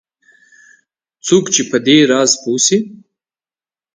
څوک 1.27 1.45
چې 1.53 1.61
په 1.69 1.77
دې 1.85 1.97
راز 2.11 2.31
پوه 2.41 2.59
شي 2.65 2.77